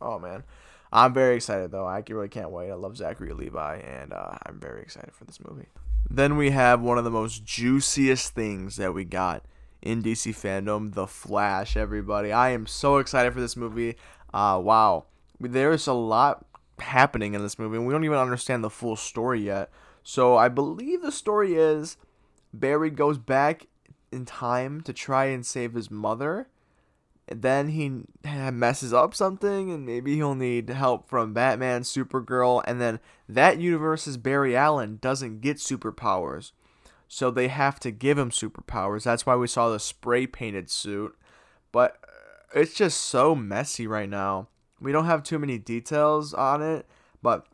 Oh 0.00 0.18
man. 0.18 0.44
I'm 0.92 1.12
very 1.12 1.36
excited 1.36 1.70
though. 1.70 1.86
I 1.86 2.02
really 2.08 2.28
can't 2.28 2.50
wait. 2.50 2.70
I 2.70 2.74
love 2.74 2.96
Zachary 2.96 3.32
Levi, 3.32 3.78
and 3.78 4.12
uh, 4.12 4.38
I'm 4.46 4.58
very 4.58 4.80
excited 4.82 5.14
for 5.14 5.24
this 5.24 5.38
movie. 5.46 5.66
Then 6.08 6.36
we 6.36 6.50
have 6.50 6.80
one 6.80 6.96
of 6.96 7.04
the 7.04 7.10
most 7.10 7.44
juiciest 7.44 8.34
things 8.34 8.76
that 8.76 8.94
we 8.94 9.04
got 9.04 9.44
in 9.82 10.02
DC 10.02 10.32
fandom, 10.34 10.94
The 10.94 11.06
Flash. 11.06 11.76
Everybody, 11.76 12.32
I 12.32 12.50
am 12.50 12.66
so 12.66 12.98
excited 12.98 13.34
for 13.34 13.40
this 13.40 13.56
movie. 13.56 13.96
Uh, 14.32 14.60
wow, 14.62 15.04
there's 15.38 15.86
a 15.86 15.92
lot 15.92 16.46
happening 16.78 17.34
in 17.34 17.42
this 17.42 17.58
movie, 17.58 17.76
and 17.76 17.86
we 17.86 17.92
don't 17.92 18.04
even 18.04 18.18
understand 18.18 18.64
the 18.64 18.70
full 18.70 18.96
story 18.96 19.42
yet. 19.42 19.70
So 20.02 20.36
I 20.36 20.48
believe 20.48 21.02
the 21.02 21.12
story 21.12 21.54
is 21.54 21.98
Barry 22.54 22.90
goes 22.90 23.18
back 23.18 23.66
in 24.10 24.24
time 24.24 24.80
to 24.82 24.94
try 24.94 25.26
and 25.26 25.44
save 25.44 25.74
his 25.74 25.90
mother 25.90 26.48
then 27.30 27.68
he 27.68 28.02
messes 28.24 28.92
up 28.92 29.14
something 29.14 29.70
and 29.70 29.84
maybe 29.84 30.16
he'll 30.16 30.34
need 30.34 30.68
help 30.70 31.08
from 31.08 31.34
Batman, 31.34 31.82
Supergirl, 31.82 32.62
and 32.66 32.80
then 32.80 33.00
that 33.28 33.60
universe's 33.60 34.16
Barry 34.16 34.56
Allen 34.56 34.98
doesn't 35.00 35.40
get 35.40 35.58
superpowers. 35.58 36.52
So 37.08 37.30
they 37.30 37.48
have 37.48 37.80
to 37.80 37.90
give 37.90 38.18
him 38.18 38.30
superpowers. 38.30 39.04
That's 39.04 39.24
why 39.24 39.36
we 39.36 39.46
saw 39.46 39.70
the 39.70 39.78
spray 39.78 40.26
painted 40.26 40.70
suit. 40.70 41.16
But 41.72 41.96
uh, 42.04 42.60
it's 42.60 42.74
just 42.74 43.00
so 43.00 43.34
messy 43.34 43.86
right 43.86 44.08
now. 44.08 44.48
We 44.80 44.92
don't 44.92 45.06
have 45.06 45.22
too 45.22 45.38
many 45.38 45.58
details 45.58 46.34
on 46.34 46.62
it, 46.62 46.86
but 47.22 47.46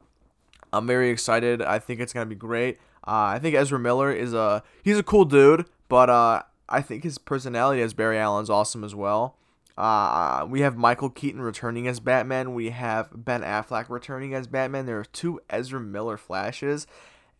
I'm 0.73 0.87
very 0.87 1.11
excited. 1.11 1.63
I 1.63 1.79
think 1.79 2.01
it's 2.01 2.13
going 2.13 2.27
to 2.27 2.35
be 2.35 2.39
great. 2.39 2.79
Uh, 3.07 3.35
I 3.35 3.39
think 3.39 3.55
Ezra 3.55 3.79
Miller 3.79 4.13
is 4.13 4.35
a 4.35 4.63
he's 4.83 4.99
a 4.99 5.03
cool 5.03 5.25
dude, 5.25 5.67
but 5.89 6.11
uh, 6.11 6.43
I 6.69 6.83
think 6.83 7.05
his 7.05 7.19
personality 7.19 7.81
as 7.81 7.95
Barry 7.95 8.19
Allen 8.19 8.43
is 8.43 8.51
awesome 8.51 8.83
as 8.83 8.95
well. 8.95 9.37
Uh, 9.77 10.47
we 10.49 10.61
have 10.61 10.77
Michael 10.77 11.11
Keaton 11.11 11.41
returning 11.41 11.89
as 11.89 12.01
Batman. 12.01 12.55
We 12.55 12.71
have 12.71 13.11
Ben 13.13 13.43
Affleck 13.43 13.89
returning 13.89 14.35
as 14.35 14.47
Batman. 14.47 14.87
There 14.87 15.01
are 15.01 15.05
two 15.05 15.41
Ezra 15.51 15.81
Miller 15.81 16.17
flashes. 16.17 16.87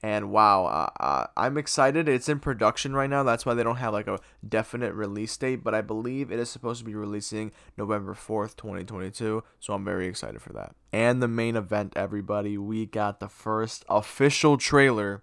And 0.03 0.31
wow, 0.31 0.67
uh, 0.67 1.03
uh, 1.03 1.27
I'm 1.35 1.57
excited. 1.57 2.11
It's 2.11 2.29
in 2.29 2.39
production 2.39 2.95
right 2.95 3.09
now. 3.09 3.23
That's 3.23 3.47
why 3.47 3.55
they 3.55 3.63
don't 3.63 3.77
have 3.77 3.95
like 3.95 4.07
a 4.07 4.21
definite 4.47 4.93
release 4.93 5.35
date. 5.35 5.65
But 5.65 5.75
I 5.75 5.81
believe 5.81 6.31
it 6.31 6.39
is 6.39 6.51
supposed 6.51 6.81
to 6.81 6.85
be 6.85 6.95
releasing 6.95 7.53
November 7.79 8.13
4th, 8.13 8.55
2022. 8.57 9.43
So 9.61 9.73
I'm 9.73 9.85
very 9.85 10.07
excited 10.07 10.43
for 10.43 10.53
that. 10.53 10.75
And 10.93 11.23
the 11.23 11.29
main 11.29 11.57
event, 11.57 11.95
everybody, 11.97 12.59
we 12.59 12.85
got 12.85 13.19
the 13.19 13.29
first 13.29 13.85
official 13.89 14.59
trailer 14.59 15.23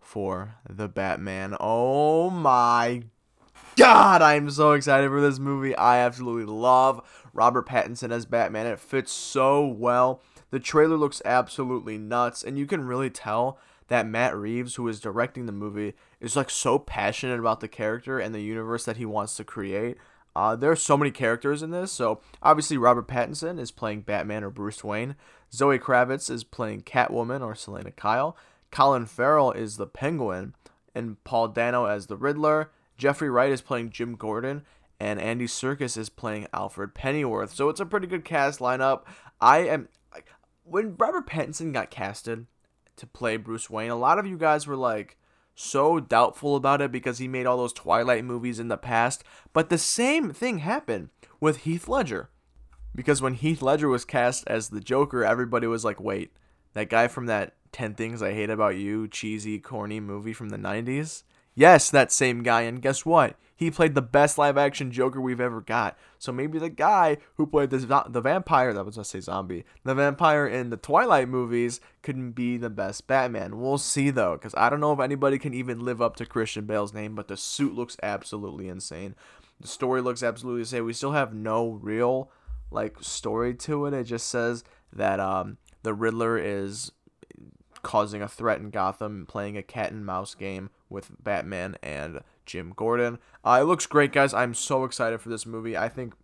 for 0.00 0.54
the 0.66 0.88
Batman. 0.88 1.54
Oh 1.60 2.30
my 2.30 3.02
God, 3.82 4.22
I'm 4.22 4.48
so 4.48 4.74
excited 4.74 5.10
for 5.10 5.20
this 5.20 5.40
movie. 5.40 5.74
I 5.74 5.98
absolutely 5.98 6.44
love 6.44 7.00
Robert 7.32 7.66
Pattinson 7.66 8.12
as 8.12 8.26
Batman. 8.26 8.68
It 8.68 8.78
fits 8.78 9.10
so 9.10 9.66
well. 9.66 10.22
The 10.50 10.60
trailer 10.60 10.96
looks 10.96 11.20
absolutely 11.24 11.98
nuts, 11.98 12.44
and 12.44 12.56
you 12.56 12.64
can 12.64 12.86
really 12.86 13.10
tell 13.10 13.58
that 13.88 14.06
Matt 14.06 14.36
Reeves, 14.36 14.76
who 14.76 14.86
is 14.86 15.00
directing 15.00 15.46
the 15.46 15.52
movie, 15.52 15.94
is 16.20 16.36
like 16.36 16.48
so 16.48 16.78
passionate 16.78 17.40
about 17.40 17.58
the 17.58 17.66
character 17.66 18.20
and 18.20 18.32
the 18.32 18.40
universe 18.40 18.84
that 18.84 18.98
he 18.98 19.04
wants 19.04 19.36
to 19.38 19.42
create. 19.42 19.96
Uh, 20.36 20.54
there 20.54 20.70
are 20.70 20.76
so 20.76 20.96
many 20.96 21.10
characters 21.10 21.60
in 21.60 21.72
this. 21.72 21.90
So 21.90 22.20
obviously 22.40 22.78
Robert 22.78 23.08
Pattinson 23.08 23.58
is 23.58 23.72
playing 23.72 24.02
Batman 24.02 24.44
or 24.44 24.50
Bruce 24.50 24.84
Wayne. 24.84 25.16
Zoe 25.52 25.80
Kravitz 25.80 26.30
is 26.30 26.44
playing 26.44 26.82
Catwoman 26.82 27.44
or 27.44 27.56
Selina 27.56 27.90
Kyle. 27.90 28.36
Colin 28.70 29.06
Farrell 29.06 29.50
is 29.50 29.76
the 29.76 29.88
Penguin, 29.88 30.54
and 30.94 31.22
Paul 31.24 31.48
Dano 31.48 31.86
as 31.86 32.06
the 32.06 32.16
Riddler. 32.16 32.70
Jeffrey 32.96 33.30
Wright 33.30 33.50
is 33.50 33.60
playing 33.60 33.90
Jim 33.90 34.16
Gordon, 34.16 34.62
and 35.00 35.20
Andy 35.20 35.46
Serkis 35.46 35.96
is 35.96 36.08
playing 36.08 36.46
Alfred 36.52 36.94
Pennyworth. 36.94 37.54
So 37.54 37.68
it's 37.68 37.80
a 37.80 37.86
pretty 37.86 38.06
good 38.06 38.24
cast 38.24 38.60
lineup. 38.60 39.02
I 39.40 39.58
am 39.58 39.88
when 40.64 40.96
Robert 40.96 41.26
Pattinson 41.26 41.72
got 41.72 41.90
casted 41.90 42.46
to 42.96 43.06
play 43.06 43.36
Bruce 43.36 43.68
Wayne, 43.68 43.90
a 43.90 43.96
lot 43.96 44.18
of 44.18 44.26
you 44.26 44.36
guys 44.36 44.66
were 44.66 44.76
like 44.76 45.16
so 45.54 46.00
doubtful 46.00 46.56
about 46.56 46.80
it 46.80 46.92
because 46.92 47.18
he 47.18 47.28
made 47.28 47.46
all 47.46 47.56
those 47.56 47.72
Twilight 47.72 48.24
movies 48.24 48.58
in 48.58 48.68
the 48.68 48.76
past. 48.76 49.24
But 49.52 49.70
the 49.70 49.78
same 49.78 50.32
thing 50.32 50.58
happened 50.58 51.10
with 51.40 51.58
Heath 51.58 51.88
Ledger. 51.88 52.30
Because 52.94 53.22
when 53.22 53.34
Heath 53.34 53.62
Ledger 53.62 53.88
was 53.88 54.04
cast 54.04 54.44
as 54.46 54.68
the 54.68 54.80
Joker, 54.80 55.24
everybody 55.24 55.66
was 55.66 55.84
like, 55.84 56.00
wait, 56.00 56.32
that 56.74 56.90
guy 56.90 57.08
from 57.08 57.26
that 57.26 57.54
10 57.72 57.94
Things 57.94 58.22
I 58.22 58.32
Hate 58.32 58.50
About 58.50 58.76
You 58.76 59.08
cheesy, 59.08 59.58
corny 59.58 59.98
movie 59.98 60.34
from 60.34 60.50
the 60.50 60.58
90s? 60.58 61.22
Yes, 61.54 61.90
that 61.90 62.12
same 62.12 62.42
guy. 62.42 62.62
And 62.62 62.80
guess 62.80 63.04
what? 63.04 63.36
He 63.54 63.70
played 63.70 63.94
the 63.94 64.02
best 64.02 64.38
live 64.38 64.58
action 64.58 64.90
Joker 64.90 65.20
we've 65.20 65.40
ever 65.40 65.60
got. 65.60 65.96
So 66.18 66.32
maybe 66.32 66.58
the 66.58 66.68
guy 66.70 67.18
who 67.36 67.46
played 67.46 67.70
the, 67.70 68.04
the 68.08 68.20
vampire, 68.20 68.72
that 68.72 68.84
was 68.84 68.98
I 68.98 69.02
say 69.02 69.20
zombie, 69.20 69.64
the 69.84 69.94
vampire 69.94 70.46
in 70.46 70.70
the 70.70 70.76
Twilight 70.76 71.28
movies 71.28 71.80
couldn't 72.02 72.32
be 72.32 72.56
the 72.56 72.70
best 72.70 73.06
Batman. 73.06 73.60
We'll 73.60 73.78
see 73.78 74.10
though, 74.10 74.32
because 74.32 74.54
I 74.56 74.68
don't 74.68 74.80
know 74.80 74.92
if 74.92 74.98
anybody 74.98 75.38
can 75.38 75.54
even 75.54 75.84
live 75.84 76.02
up 76.02 76.16
to 76.16 76.26
Christian 76.26 76.64
Bale's 76.64 76.92
name, 76.92 77.14
but 77.14 77.28
the 77.28 77.36
suit 77.36 77.74
looks 77.74 77.96
absolutely 78.02 78.68
insane. 78.68 79.14
The 79.60 79.68
story 79.68 80.00
looks 80.00 80.24
absolutely 80.24 80.62
insane. 80.62 80.84
We 80.84 80.92
still 80.92 81.12
have 81.12 81.32
no 81.32 81.78
real 81.82 82.32
like 82.72 82.96
story 83.00 83.54
to 83.54 83.86
it. 83.86 83.94
It 83.94 84.04
just 84.04 84.26
says 84.26 84.64
that 84.92 85.20
um, 85.20 85.58
the 85.84 85.94
Riddler 85.94 86.36
is 86.36 86.90
causing 87.82 88.22
a 88.22 88.28
threat 88.28 88.60
in 88.60 88.70
Gotham, 88.70 89.26
playing 89.26 89.56
a 89.56 89.62
cat 89.62 89.92
and 89.92 90.06
mouse 90.06 90.34
game 90.34 90.70
with 90.88 91.10
Batman 91.22 91.76
and 91.82 92.20
Jim 92.46 92.72
Gordon. 92.76 93.18
Uh, 93.44 93.58
it 93.60 93.64
looks 93.64 93.86
great, 93.86 94.12
guys. 94.12 94.32
I'm 94.32 94.54
so 94.54 94.84
excited 94.84 95.20
for 95.20 95.28
this 95.28 95.46
movie. 95.46 95.76
I 95.76 95.88
think, 95.88 96.14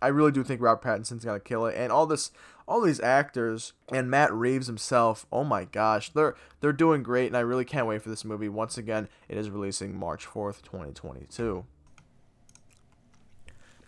I 0.00 0.08
really 0.08 0.32
do 0.32 0.44
think 0.44 0.60
Rob 0.60 0.82
Pattinson's 0.82 1.24
gonna 1.24 1.40
kill 1.40 1.66
it, 1.66 1.76
and 1.76 1.92
all 1.92 2.06
this, 2.06 2.30
all 2.66 2.80
these 2.80 3.00
actors 3.00 3.72
and 3.92 4.10
Matt 4.10 4.32
Reeves 4.32 4.66
himself. 4.66 5.26
Oh 5.32 5.44
my 5.44 5.64
gosh, 5.64 6.10
they're 6.10 6.36
they're 6.60 6.72
doing 6.72 7.02
great, 7.02 7.26
and 7.26 7.36
I 7.36 7.40
really 7.40 7.64
can't 7.64 7.86
wait 7.86 8.02
for 8.02 8.10
this 8.10 8.24
movie. 8.24 8.48
Once 8.48 8.78
again, 8.78 9.08
it 9.28 9.36
is 9.36 9.50
releasing 9.50 9.98
March 9.98 10.26
4th, 10.26 10.62
2022. 10.62 11.64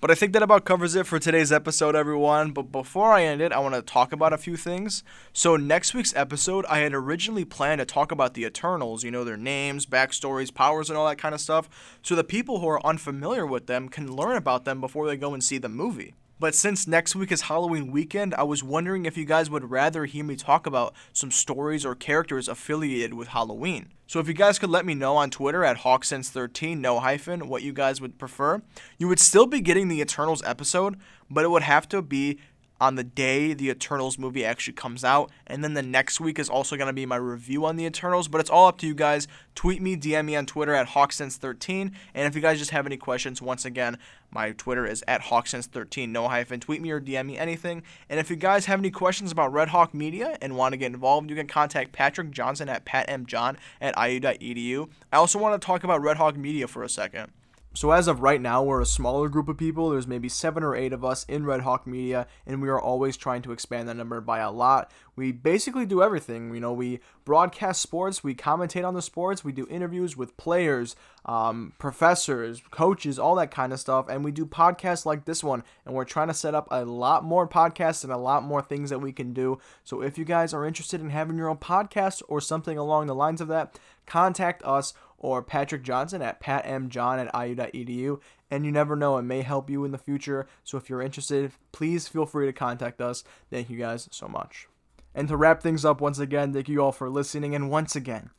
But 0.01 0.11
I 0.11 0.15
think 0.15 0.33
that 0.33 0.43
about 0.43 0.65
covers 0.65 0.95
it 0.95 1.07
for 1.07 1.19
today's 1.19 1.53
episode, 1.53 1.95
everyone. 1.95 2.53
But 2.53 2.73
before 2.73 3.13
I 3.13 3.25
end 3.25 3.43
it, 3.43 3.53
I 3.53 3.59
want 3.59 3.75
to 3.75 3.83
talk 3.83 4.13
about 4.13 4.33
a 4.33 4.39
few 4.39 4.57
things. 4.57 5.05
So, 5.35 5.57
next 5.57 5.93
week's 5.93 6.17
episode, 6.17 6.65
I 6.71 6.79
had 6.79 6.95
originally 6.95 7.45
planned 7.45 7.81
to 7.81 7.85
talk 7.85 8.11
about 8.11 8.33
the 8.33 8.47
Eternals, 8.47 9.05
you 9.05 9.11
know, 9.11 9.25
their 9.25 9.37
names, 9.37 9.85
backstories, 9.85 10.55
powers, 10.55 10.89
and 10.89 10.97
all 10.97 11.07
that 11.07 11.19
kind 11.19 11.35
of 11.35 11.41
stuff, 11.41 11.69
so 12.01 12.15
the 12.15 12.25
people 12.25 12.61
who 12.61 12.69
are 12.69 12.85
unfamiliar 12.85 13.45
with 13.45 13.67
them 13.67 13.91
can 13.91 14.11
learn 14.11 14.37
about 14.37 14.65
them 14.65 14.81
before 14.81 15.07
they 15.07 15.19
go 15.19 15.35
and 15.35 15.45
see 15.45 15.59
the 15.59 15.69
movie. 15.69 16.15
But 16.41 16.55
since 16.55 16.87
next 16.87 17.15
week 17.15 17.31
is 17.31 17.43
Halloween 17.43 17.93
weekend, 17.93 18.35
I 18.35 18.45
was 18.45 18.65
wondering 18.65 19.05
if 19.05 19.19
you 19.19 19.27
guys 19.27 19.51
would 19.51 19.71
rather 19.71 20.07
hear 20.07 20.25
me 20.25 20.37
talk 20.37 20.67
about 20.67 20.95
some 21.13 21.31
stories 21.31 21.85
or 21.85 21.95
characters 21.95 22.49
affiliated 22.49 23.13
with 23.13 23.29
Halloween. 23.29 23.91
So 24.07 24.21
if 24.21 24.27
you 24.27 24.33
guys 24.33 24.59
could 24.59 24.71
let 24.71 24.87
me 24.87 24.95
know 24.95 25.17
on 25.17 25.29
Twitter 25.29 25.65
at 25.65 25.81
HawkSense13, 25.81 26.79
no 26.79 26.99
hyphen, 26.99 27.47
what 27.47 27.63
you 27.63 27.75
guys 27.75 28.01
would 28.01 28.19
prefer, 28.19 28.63
you 28.97 29.07
would 29.07 29.21
still 29.21 29.45
be 29.45 29.61
getting 29.61 29.89
the 29.89 30.01
Eternals 30.01 30.43
episode, 30.43 30.97
but 31.31 31.45
it 31.45 31.51
would 31.51 31.63
have 31.63 31.87
to 31.91 32.01
be 32.01 32.39
on 32.81 32.95
the 32.95 33.05
day 33.05 33.53
the 33.53 33.69
Eternals 33.69 34.19
movie 34.19 34.45
actually 34.45 34.73
comes 34.73 35.05
out. 35.05 35.31
And 35.47 35.63
then 35.63 35.75
the 35.75 35.83
next 35.83 36.21
week 36.21 36.39
is 36.39 36.49
also 36.49 36.77
going 36.77 36.87
to 36.87 36.93
be 36.93 37.07
my 37.07 37.17
review 37.17 37.65
on 37.65 37.77
the 37.77 37.85
Eternals. 37.85 38.29
But 38.29 38.41
it's 38.41 38.51
all 38.51 38.69
up 38.69 38.79
to 38.79 38.87
you 38.87 38.95
guys. 38.95 39.29
Tweet 39.55 39.83
me, 39.83 39.97
DM 39.97 40.25
me 40.25 40.37
on 40.37 40.47
Twitter 40.47 40.75
at 40.75 40.89
HawkSense13. 40.89 41.93
And 42.15 42.27
if 42.27 42.35
you 42.35 42.41
guys 42.41 42.59
just 42.59 42.71
have 42.71 42.87
any 42.87 42.97
questions, 42.97 43.43
once 43.43 43.65
again, 43.65 43.99
my 44.31 44.53
Twitter 44.53 44.87
is 44.87 45.05
at 45.09 45.23
HawkSense13, 45.23 46.09
no 46.09 46.29
hyphen. 46.29 46.61
Tweet 46.61 46.81
me 46.81 46.91
or 46.91 47.01
DM 47.01 47.27
me 47.27 47.39
anything. 47.39 47.83
And 48.09 48.21
if 48.21 48.31
you 48.31 48.37
guys 48.37 48.67
have 48.67 48.79
any 48.79 48.91
questions 48.91 49.33
about 49.33 49.53
Red 49.53 49.69
Hawk 49.69 49.93
Media 49.93 50.39
and 50.41 50.57
want 50.57 50.73
to 50.73 50.77
get 50.77 50.93
involved, 50.93 51.29
you 51.29 51.37
can 51.37 51.49
contact 51.49 51.93
Patrick 51.93 52.31
Johnson 52.31 52.69
at 52.69 52.85
patmjohn 52.85 53.57
at 53.81 53.95
iu.edu. 53.97 54.89
I 55.13 55.17
also 55.17 55.39
want 55.39 55.61
to 55.61 55.65
talk 55.65 55.85
about 55.85 56.01
Red 56.01 56.17
Hawk 56.17 56.37
Media 56.37 56.69
for 56.69 56.83
a 56.83 56.89
second. 56.89 57.33
So 57.73 57.93
as 57.93 58.09
of 58.09 58.21
right 58.21 58.41
now, 58.41 58.65
we're 58.65 58.81
a 58.81 58.87
smaller 58.87 59.29
group 59.29 59.49
of 59.49 59.57
people. 59.57 59.91
There's 59.91 60.07
maybe 60.07 60.29
seven 60.29 60.65
or 60.65 60.75
eight 60.75 60.93
of 60.93 61.05
us 61.05 61.25
in 61.29 61.47
Red 61.47 61.61
Hawk 61.61 61.87
Media, 61.87 62.27
and 62.45 62.61
we 62.61 62.69
are 62.69 62.81
always 62.81 63.17
trying 63.17 63.43
to 63.43 63.53
expand 63.53 63.89
that 63.89 63.97
number 63.97 64.21
by 64.21 64.41
a 64.41 64.51
lot. 64.51 64.91
We 65.15 65.31
basically 65.31 65.87
do 65.87 66.03
everything. 66.03 66.53
You 66.53 66.59
know, 66.59 66.73
we 66.73 66.99
broadcast 67.25 67.81
sports, 67.81 68.25
we 68.25 68.35
commentate 68.35 68.87
on 68.87 68.95
the 68.95 69.03
sports, 69.03 69.45
we 69.45 69.53
do 69.53 69.69
interviews 69.71 70.17
with 70.17 70.37
players, 70.37 70.97
um, 71.25 71.73
professors, 71.79 72.61
coaches, 72.73 73.21
all 73.21 73.37
that 73.37 73.53
kind 73.53 73.73
of 73.73 73.79
stuff, 73.79 74.09
and 74.09 74.25
we 74.25 74.33
do 74.33 74.47
podcasts 74.47 75.07
like 75.07 75.25
this 75.25 75.45
one. 75.45 75.63
And 75.87 75.95
we're 75.95 76.05
trying 76.05 76.29
to 76.29 76.35
set 76.35 76.57
up 76.57 76.67
a 76.73 76.85
lot 76.85 77.23
more 77.23 77.47
podcasts 77.47 78.03
and 78.03 78.13
a 78.13 78.17
lot 78.17 78.43
more 78.43 78.63
things 78.63 78.91
that 78.91 78.99
we 78.99 79.13
can 79.13 79.33
do. 79.33 79.61
So 79.85 80.03
if 80.03 80.19
you 80.19 80.25
guys 80.25 80.53
are 80.53 80.67
interested 80.67 81.01
in 81.01 81.11
having 81.11 81.37
your 81.37 81.49
own 81.49 81.59
podcast 81.59 82.21
or 82.27 82.41
something 82.41 82.77
along 82.77 83.07
the 83.07 83.15
lines 83.15 83.41
of 83.41 83.47
that, 83.47 83.79
contact 84.07 84.61
us 84.65 84.93
or 85.21 85.43
Patrick 85.43 85.83
Johnson 85.83 86.23
at 86.23 86.43
patmjohn 86.43 87.27
at 87.27 87.49
iu.edu. 87.49 88.21
And 88.51 88.67
you 88.67 88.73
never 88.73 88.97
know, 88.97 89.17
it 89.19 89.23
may 89.23 89.43
help 89.43 89.71
you 89.71 89.85
in 89.85 89.93
the 89.93 89.99
future. 89.99 90.49
So 90.65 90.77
if 90.77 90.91
you're 90.91 91.03
interested, 91.03 91.53
please 91.71 92.09
feel 92.09 92.27
free 92.27 92.47
to 92.47 92.53
contact 92.53 93.01
us. 93.01 93.23
Thank 93.51 93.71
you 93.71 93.79
guys 93.79 94.09
so 94.11 94.27
much. 94.27 94.67
And 95.15 95.29
to 95.29 95.37
wrap 95.37 95.63
things 95.63 95.85
up 95.85 96.01
once 96.01 96.19
again, 96.19 96.53
thank 96.53 96.69
you 96.69 96.83
all 96.83 96.93
for 96.93 97.09
listening. 97.09 97.55
And 97.55 97.71
once 97.71 97.95
again, 97.95 98.31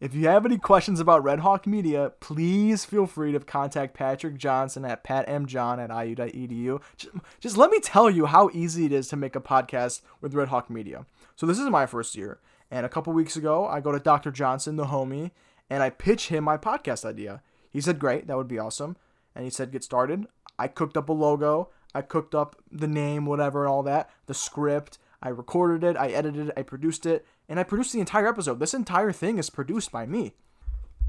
if 0.00 0.14
you 0.14 0.28
have 0.28 0.46
any 0.46 0.58
questions 0.58 1.00
about 1.00 1.24
Red 1.24 1.40
Hawk 1.40 1.66
Media, 1.66 2.12
please 2.20 2.84
feel 2.84 3.06
free 3.06 3.32
to 3.32 3.40
contact 3.40 3.94
Patrick 3.94 4.36
Johnson 4.36 4.84
at 4.84 5.02
patmjohn 5.02 5.82
at 5.82 6.06
iu.edu. 6.06 6.80
Just, 6.96 7.14
just 7.40 7.56
let 7.56 7.70
me 7.70 7.80
tell 7.80 8.08
you 8.08 8.26
how 8.26 8.48
easy 8.52 8.86
it 8.86 8.92
is 8.92 9.08
to 9.08 9.16
make 9.16 9.34
a 9.34 9.40
podcast 9.40 10.02
with 10.20 10.34
Red 10.34 10.48
Hawk 10.48 10.70
Media. 10.70 11.04
So 11.34 11.46
this 11.46 11.58
is 11.58 11.68
my 11.68 11.84
first 11.84 12.14
year. 12.14 12.38
And 12.70 12.86
a 12.86 12.88
couple 12.88 13.12
weeks 13.12 13.34
ago, 13.34 13.66
I 13.66 13.80
go 13.80 13.90
to 13.90 13.98
Dr. 13.98 14.30
Johnson, 14.30 14.76
the 14.76 14.86
homie, 14.86 15.32
and 15.70 15.82
I 15.82 15.90
pitch 15.90 16.28
him 16.28 16.44
my 16.44 16.56
podcast 16.56 17.04
idea. 17.04 17.42
He 17.70 17.80
said, 17.80 17.98
Great, 17.98 18.26
that 18.26 18.36
would 18.36 18.48
be 18.48 18.58
awesome. 18.58 18.96
And 19.34 19.44
he 19.44 19.50
said, 19.50 19.72
Get 19.72 19.84
started. 19.84 20.26
I 20.58 20.68
cooked 20.68 20.96
up 20.96 21.08
a 21.08 21.12
logo, 21.12 21.70
I 21.94 22.02
cooked 22.02 22.34
up 22.34 22.56
the 22.70 22.88
name, 22.88 23.26
whatever, 23.26 23.66
all 23.66 23.82
that, 23.84 24.10
the 24.26 24.34
script. 24.34 24.98
I 25.22 25.30
recorded 25.30 25.82
it, 25.84 25.96
I 25.96 26.08
edited 26.08 26.48
it, 26.48 26.54
I 26.56 26.62
produced 26.62 27.04
it, 27.04 27.26
and 27.48 27.58
I 27.58 27.64
produced 27.64 27.92
the 27.92 28.00
entire 28.00 28.28
episode. 28.28 28.60
This 28.60 28.74
entire 28.74 29.12
thing 29.12 29.38
is 29.38 29.50
produced 29.50 29.90
by 29.90 30.06
me. 30.06 30.34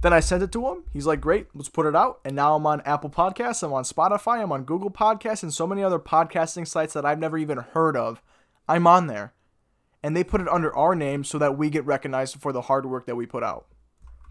Then 0.02 0.14
I 0.14 0.20
sent 0.20 0.42
it 0.42 0.52
to 0.54 0.68
him. 0.70 0.86
He's 0.94 1.06
like, 1.06 1.20
great, 1.20 1.48
let's 1.54 1.70
put 1.70 1.86
it 1.86 1.96
out. 1.96 2.20
And 2.24 2.36
now 2.36 2.56
I'm 2.56 2.66
on 2.66 2.82
Apple 2.82 3.10
Podcasts, 3.10 3.62
I'm 3.64 3.74
on 3.74 3.84
Spotify, 3.84 4.42
I'm 4.42 4.52
on 4.52 4.64
Google 4.64 4.90
Podcasts, 4.90 5.44
and 5.44 5.54
so 5.54 5.68
many 5.68 5.84
other 5.84 6.00
podcasting 6.00 6.68
sites 6.68 6.94
that 6.94 7.06
I've 7.06 7.20
never 7.20 7.38
even 7.38 7.58
heard 7.58 7.98
of. 7.98 8.22
I'm 8.68 8.88
on 8.88 9.08
there. 9.08 9.34
And 10.02 10.16
they 10.16 10.24
put 10.24 10.42
it 10.42 10.48
under 10.48 10.74
our 10.76 10.96
name 10.96 11.24
so 11.24 11.38
that 11.40 11.58
we 11.58 11.70
get 11.70 11.86
recognized 11.86 12.40
for 12.40 12.54
the 12.54 12.62
hard 12.62 12.86
work 12.86 13.06
that 13.08 13.18
we 13.18 13.26
put 13.26 13.44
out. 13.44 13.68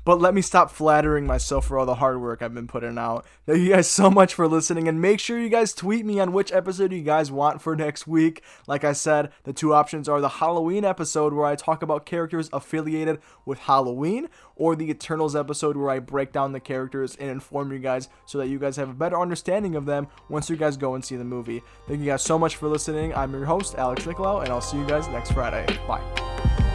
But 0.08 0.22
let 0.22 0.32
me 0.32 0.40
stop 0.40 0.70
flattering 0.70 1.26
myself 1.26 1.66
for 1.66 1.78
all 1.78 1.84
the 1.84 1.96
hard 1.96 2.18
work 2.18 2.40
I've 2.40 2.54
been 2.54 2.66
putting 2.66 2.96
out. 2.96 3.26
Thank 3.44 3.58
you 3.58 3.68
guys 3.68 3.90
so 3.90 4.10
much 4.10 4.32
for 4.32 4.48
listening, 4.48 4.88
and 4.88 5.02
make 5.02 5.20
sure 5.20 5.38
you 5.38 5.50
guys 5.50 5.74
tweet 5.74 6.06
me 6.06 6.18
on 6.18 6.32
which 6.32 6.50
episode 6.50 6.94
you 6.94 7.02
guys 7.02 7.30
want 7.30 7.60
for 7.60 7.76
next 7.76 8.06
week. 8.06 8.42
Like 8.66 8.84
I 8.84 8.94
said, 8.94 9.30
the 9.44 9.52
two 9.52 9.74
options 9.74 10.08
are 10.08 10.22
the 10.22 10.30
Halloween 10.30 10.82
episode 10.82 11.34
where 11.34 11.44
I 11.44 11.56
talk 11.56 11.82
about 11.82 12.06
characters 12.06 12.48
affiliated 12.54 13.18
with 13.44 13.58
Halloween, 13.58 14.30
or 14.56 14.74
the 14.74 14.88
Eternals 14.88 15.36
episode 15.36 15.76
where 15.76 15.90
I 15.90 15.98
break 15.98 16.32
down 16.32 16.52
the 16.52 16.58
characters 16.58 17.14
and 17.16 17.28
inform 17.28 17.70
you 17.70 17.78
guys 17.78 18.08
so 18.24 18.38
that 18.38 18.48
you 18.48 18.58
guys 18.58 18.76
have 18.76 18.88
a 18.88 18.94
better 18.94 19.20
understanding 19.20 19.76
of 19.76 19.84
them 19.84 20.08
once 20.30 20.48
you 20.48 20.56
guys 20.56 20.78
go 20.78 20.94
and 20.94 21.04
see 21.04 21.16
the 21.16 21.24
movie. 21.24 21.62
Thank 21.86 22.00
you 22.00 22.06
guys 22.06 22.22
so 22.22 22.38
much 22.38 22.56
for 22.56 22.66
listening. 22.66 23.14
I'm 23.14 23.34
your 23.34 23.44
host, 23.44 23.74
Alex 23.76 24.04
Nicolau, 24.04 24.40
and 24.40 24.48
I'll 24.48 24.62
see 24.62 24.78
you 24.78 24.86
guys 24.86 25.06
next 25.08 25.32
Friday. 25.32 25.66
Bye. 25.86 26.67